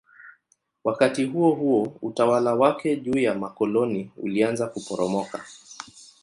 [0.83, 5.45] Wakati huohuo utawala wake juu ya makoloni ulianza kuporomoka.